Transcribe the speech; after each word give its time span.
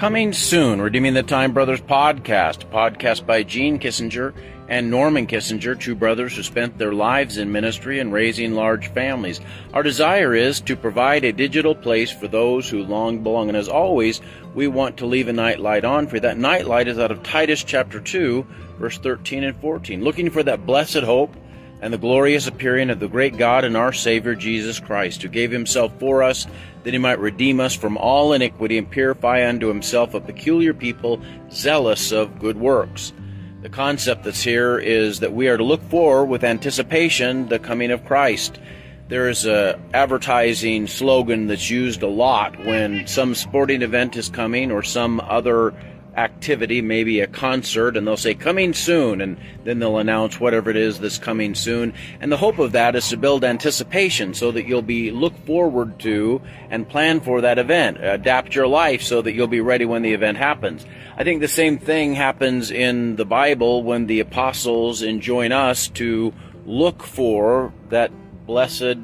Coming 0.00 0.32
soon, 0.32 0.80
Redeeming 0.80 1.12
the 1.12 1.22
Time 1.22 1.52
Brothers 1.52 1.82
podcast, 1.82 2.64
podcast 2.70 3.26
by 3.26 3.42
Gene 3.42 3.78
Kissinger 3.78 4.32
and 4.66 4.90
Norman 4.90 5.26
Kissinger, 5.26 5.78
two 5.78 5.94
brothers 5.94 6.34
who 6.34 6.42
spent 6.42 6.78
their 6.78 6.94
lives 6.94 7.36
in 7.36 7.52
ministry 7.52 7.98
and 7.98 8.10
raising 8.10 8.54
large 8.54 8.88
families. 8.94 9.42
Our 9.74 9.82
desire 9.82 10.34
is 10.34 10.62
to 10.62 10.74
provide 10.74 11.24
a 11.24 11.34
digital 11.34 11.74
place 11.74 12.10
for 12.10 12.28
those 12.28 12.66
who 12.66 12.82
long 12.82 13.22
belong. 13.22 13.48
And 13.48 13.58
as 13.58 13.68
always, 13.68 14.22
we 14.54 14.68
want 14.68 14.96
to 14.96 15.06
leave 15.06 15.28
a 15.28 15.34
night 15.34 15.60
light 15.60 15.84
on 15.84 16.06
for 16.06 16.16
you. 16.16 16.20
That 16.20 16.38
night 16.38 16.66
light 16.66 16.88
is 16.88 16.98
out 16.98 17.10
of 17.10 17.22
Titus 17.22 17.62
chapter 17.62 18.00
2, 18.00 18.46
verse 18.78 18.96
13 18.96 19.44
and 19.44 19.60
14. 19.60 20.02
Looking 20.02 20.30
for 20.30 20.42
that 20.44 20.64
blessed 20.64 21.02
hope 21.02 21.36
and 21.82 21.92
the 21.92 21.98
glorious 21.98 22.46
appearing 22.46 22.90
of 22.90 23.00
the 23.00 23.08
great 23.08 23.36
God 23.36 23.64
and 23.64 23.76
our 23.76 23.92
Savior 23.92 24.34
Jesus 24.34 24.80
Christ, 24.80 25.22
who 25.22 25.28
gave 25.28 25.50
himself 25.50 25.92
for 25.98 26.22
us 26.22 26.46
that 26.84 26.92
he 26.92 26.98
might 26.98 27.18
redeem 27.18 27.60
us 27.60 27.74
from 27.74 27.96
all 27.96 28.32
iniquity 28.32 28.78
and 28.78 28.90
purify 28.90 29.46
unto 29.46 29.68
himself 29.68 30.14
a 30.14 30.20
peculiar 30.20 30.74
people 30.74 31.20
zealous 31.50 32.12
of 32.12 32.38
good 32.38 32.56
works. 32.58 33.12
The 33.62 33.68
concept 33.68 34.24
that's 34.24 34.42
here 34.42 34.78
is 34.78 35.20
that 35.20 35.34
we 35.34 35.48
are 35.48 35.58
to 35.58 35.64
look 35.64 35.82
for 35.90 36.24
with 36.24 36.44
anticipation 36.44 37.48
the 37.48 37.58
coming 37.58 37.90
of 37.90 38.04
Christ. 38.06 38.58
There 39.08 39.28
is 39.28 39.44
a 39.44 39.78
advertising 39.92 40.86
slogan 40.86 41.46
that's 41.46 41.68
used 41.68 42.02
a 42.02 42.08
lot 42.08 42.58
when 42.64 43.06
some 43.06 43.34
sporting 43.34 43.82
event 43.82 44.16
is 44.16 44.28
coming 44.28 44.70
or 44.70 44.82
some 44.82 45.20
other 45.20 45.74
activity, 46.16 46.82
maybe 46.82 47.20
a 47.20 47.26
concert, 47.26 47.96
and 47.96 48.06
they'll 48.06 48.16
say 48.16 48.34
coming 48.34 48.72
soon, 48.72 49.20
and 49.20 49.36
then 49.64 49.78
they'll 49.78 49.98
announce 49.98 50.40
whatever 50.40 50.70
it 50.70 50.76
is 50.76 50.98
that's 50.98 51.18
coming 51.18 51.54
soon. 51.54 51.94
And 52.20 52.30
the 52.30 52.36
hope 52.36 52.58
of 52.58 52.72
that 52.72 52.96
is 52.96 53.08
to 53.08 53.16
build 53.16 53.44
anticipation 53.44 54.34
so 54.34 54.50
that 54.52 54.66
you'll 54.66 54.82
be 54.82 55.10
look 55.10 55.36
forward 55.46 55.98
to 56.00 56.42
and 56.70 56.88
plan 56.88 57.20
for 57.20 57.40
that 57.40 57.58
event. 57.58 57.98
Adapt 58.02 58.54
your 58.54 58.66
life 58.66 59.02
so 59.02 59.22
that 59.22 59.32
you'll 59.32 59.46
be 59.46 59.60
ready 59.60 59.84
when 59.84 60.02
the 60.02 60.12
event 60.12 60.38
happens. 60.38 60.84
I 61.16 61.24
think 61.24 61.40
the 61.40 61.48
same 61.48 61.78
thing 61.78 62.14
happens 62.14 62.70
in 62.70 63.16
the 63.16 63.24
Bible 63.24 63.82
when 63.82 64.06
the 64.06 64.20
apostles 64.20 65.02
enjoin 65.02 65.52
us 65.52 65.88
to 65.88 66.32
look 66.66 67.02
for 67.02 67.72
that 67.88 68.10
blessed 68.46 68.96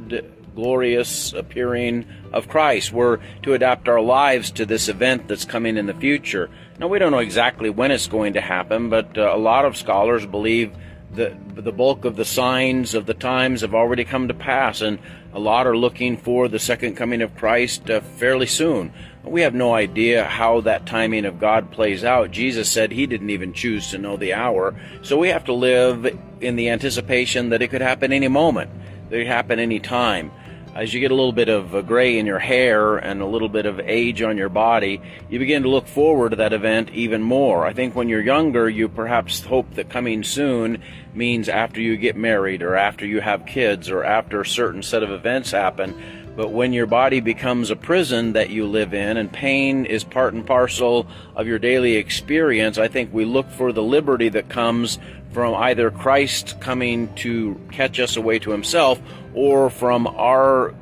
glorious 0.57 1.33
appearing 1.35 2.07
of 2.33 2.49
Christ. 2.49 2.91
We're 2.91 3.19
to 3.43 3.55
adapt 3.55 3.89
our 3.89 4.01
lives 4.01 4.51
to 4.53 4.67
this 4.67 4.89
event 4.89 5.29
that's 5.29 5.45
coming 5.45 5.77
in 5.77 5.87
the 5.87 5.95
future. 5.95 6.51
Now, 6.81 6.89
we 6.89 6.99
don't 6.99 7.13
know 7.13 7.19
exactly 7.19 7.71
when 7.71 7.93
it's 7.93 8.09
going 8.09 8.33
to 8.33 8.41
happen, 8.41 8.91
but 8.91 9.17
uh, 9.17 9.33
a 9.33 9.39
lot 9.39 9.65
of 9.65 9.77
scholars 9.77 10.27
believe 10.27 10.75
that 11.13 11.65
the 11.65 11.73
bulk 11.73 12.05
of 12.05 12.17
the 12.17 12.25
signs 12.25 12.95
of 12.95 13.07
the 13.07 13.15
times 13.15 13.61
have 13.61 13.75
already 13.75 14.05
come 14.05 14.29
to 14.29 14.35
pass, 14.35 14.81
and 14.81 14.99
a 15.33 15.39
lot 15.39 15.67
are 15.67 15.77
looking 15.77 16.17
for 16.17 16.49
the 16.49 16.59
second 16.59 16.97
coming 16.97 17.23
of 17.23 17.37
Christ 17.37 17.89
uh, 17.91 18.01
fairly 18.01 18.47
soon. 18.47 18.93
We 19.25 19.43
have 19.43 19.55
no 19.55 19.75
idea 19.75 20.25
how 20.25 20.61
that 20.63 20.87
timing 20.87 21.25
of 21.25 21.41
God 21.41 21.71
plays 21.71 22.05
out. 22.05 22.31
Jesus 22.31 22.71
said 22.71 22.93
he 22.93 23.07
didn't 23.07 23.31
even 23.31 23.53
choose 23.53 23.91
to 23.91 23.99
know 23.99 24.17
the 24.17 24.35
hour, 24.35 24.75
so 25.03 25.17
we 25.17 25.29
have 25.29 25.45
to 25.45 25.53
live 25.53 26.07
in 26.41 26.57
the 26.57 26.69
anticipation 26.69 27.51
that 27.51 27.63
it 27.63 27.69
could 27.69 27.81
happen 27.81 28.13
any 28.13 28.29
moment, 28.29 28.71
that 29.09 29.17
it 29.17 29.25
could 29.25 29.33
happen 29.33 29.59
any 29.59 29.81
time 29.81 30.31
as 30.77 30.93
you 30.93 31.01
get 31.01 31.11
a 31.11 31.15
little 31.15 31.33
bit 31.33 31.49
of 31.49 31.75
uh, 31.75 31.81
gray 31.81 32.19
in 32.19 32.27
your 32.27 32.39
hair 32.39 32.99
and 32.99 33.23
a 33.23 33.27
little 33.27 33.49
bit 33.49 33.65
of 33.65 33.81
age 33.81 34.21
on 34.21 34.37
your 34.37 34.51
body, 34.51 35.01
you 35.31 35.39
begin 35.39 35.63
to 35.63 35.71
look 35.71 35.87
forward 35.87 36.31
to 36.31 36.37
that 36.37 36.53
event 36.53 36.91
even 36.91 37.23
more. 37.23 37.65
I 37.65 37.73
think 37.73 37.95
when 37.95 38.11
you're 38.11 38.21
younger, 38.21 38.69
you 38.69 38.91
perhaps 38.91 39.43
hope 39.43 39.75
that 39.75 39.89
coming 39.89 40.23
soon 40.23 40.83
means 41.15 41.49
after 41.49 41.81
you 41.81 41.97
get 41.97 42.15
married 42.15 42.63
or 42.63 42.77
after 42.77 43.07
you 43.07 43.23
have 43.23 43.47
kids 43.47 43.89
or 43.89 44.05
after 44.05 44.43
a 44.43 44.47
certain 44.47 44.83
set 44.83 45.03
of 45.03 45.11
events 45.11 45.51
happen. 45.51 45.95
But 46.37 46.51
when 46.51 46.75
your 46.75 46.85
body 46.85 47.21
becomes 47.21 47.71
a 47.71 47.77
prison 47.77 48.35
that 48.35 48.51
you 48.51 48.67
live 48.67 48.93
in 48.93 49.17
and 49.17 49.33
pain 49.33 49.87
is 49.87 50.05
part 50.05 50.35
and 50.35 50.47
parcel 50.47 51.07
of 51.35 51.47
your 51.47 51.59
daily 51.59 51.95
experience, 51.95 52.77
I 52.77 52.89
think 52.89 53.15
we 53.15 53.25
look 53.25 53.51
for 53.51 53.73
the 53.73 53.83
liberty 53.83 54.29
that 54.29 54.51
comes 54.51 54.99
from 55.33 55.55
either 55.55 55.91
Christ 55.91 56.61
coming 56.61 57.15
to 57.17 57.59
catch 57.73 57.99
us 57.99 58.17
away 58.17 58.39
to 58.41 58.51
himself 58.51 59.01
or 59.37 59.71
from 59.71 60.09
our 60.09 60.75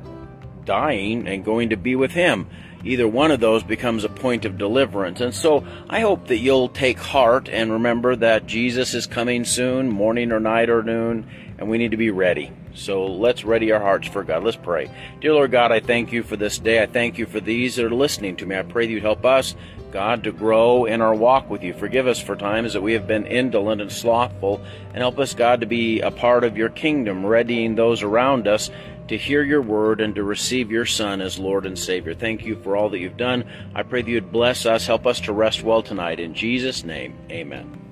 dying 0.63 1.27
and 1.27 1.45
going 1.45 1.69
to 1.69 1.77
be 1.77 1.95
with 1.95 2.11
him. 2.11 2.47
Either 2.83 3.07
one 3.07 3.31
of 3.31 3.39
those 3.39 3.63
becomes 3.63 4.03
a 4.03 4.09
point 4.09 4.45
of 4.45 4.57
deliverance. 4.57 5.19
And 5.19 5.33
so 5.33 5.65
I 5.89 5.99
hope 5.99 6.27
that 6.27 6.37
you'll 6.37 6.69
take 6.69 6.97
heart 6.97 7.49
and 7.49 7.71
remember 7.71 8.15
that 8.15 8.47
Jesus 8.47 8.93
is 8.93 9.07
coming 9.07 9.43
soon, 9.43 9.89
morning 9.89 10.31
or 10.31 10.39
night 10.39 10.69
or 10.69 10.83
noon, 10.83 11.27
and 11.57 11.69
we 11.69 11.77
need 11.77 11.91
to 11.91 11.97
be 11.97 12.11
ready. 12.11 12.51
So 12.75 13.05
let's 13.07 13.43
ready 13.43 13.71
our 13.71 13.79
hearts 13.79 14.07
for 14.07 14.23
God. 14.23 14.43
Let's 14.43 14.57
pray. 14.57 14.89
Dear 15.19 15.33
Lord 15.33 15.51
God, 15.51 15.71
I 15.71 15.79
thank 15.79 16.11
you 16.11 16.23
for 16.23 16.35
this 16.35 16.59
day. 16.59 16.81
I 16.81 16.85
thank 16.85 17.17
you 17.17 17.25
for 17.25 17.39
these 17.39 17.75
that 17.75 17.85
are 17.85 17.89
listening 17.89 18.35
to 18.37 18.45
me. 18.45 18.55
I 18.55 18.61
pray 18.61 18.85
that 18.85 18.91
you'd 18.91 19.01
help 19.01 19.25
us, 19.25 19.55
God, 19.91 20.23
to 20.23 20.31
grow 20.31 20.85
in 20.85 21.01
our 21.01 21.15
walk 21.15 21.49
with 21.49 21.63
you. 21.63 21.73
Forgive 21.73 22.07
us 22.07 22.19
for 22.19 22.35
times 22.35 22.73
that 22.73 22.81
we 22.81 22.93
have 22.93 23.07
been 23.07 23.25
indolent 23.25 23.81
and 23.81 23.91
slothful, 23.91 24.61
and 24.89 24.97
help 24.97 25.19
us, 25.19 25.33
God, 25.33 25.61
to 25.61 25.65
be 25.65 26.01
a 26.01 26.11
part 26.11 26.43
of 26.43 26.57
your 26.57 26.69
kingdom, 26.69 27.25
readying 27.25 27.75
those 27.75 28.03
around 28.03 28.47
us 28.47 28.69
to 29.07 29.17
hear 29.17 29.43
your 29.43 29.61
word 29.61 30.01
and 30.01 30.15
to 30.15 30.23
receive 30.23 30.71
your 30.71 30.85
Son 30.85 31.21
as 31.21 31.37
Lord 31.37 31.65
and 31.65 31.77
Savior. 31.77 32.13
Thank 32.13 32.43
you 32.43 32.55
for 32.57 32.75
all 32.75 32.89
that 32.89 32.99
you've 32.99 33.17
done. 33.17 33.45
I 33.75 33.83
pray 33.83 34.01
that 34.01 34.09
you'd 34.09 34.31
bless 34.31 34.65
us, 34.65 34.87
help 34.87 35.05
us 35.05 35.19
to 35.21 35.33
rest 35.33 35.63
well 35.63 35.83
tonight. 35.83 36.19
In 36.19 36.33
Jesus' 36.33 36.83
name, 36.83 37.15
amen. 37.29 37.84